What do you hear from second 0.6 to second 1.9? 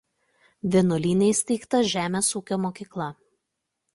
Vienuolyne įsteigta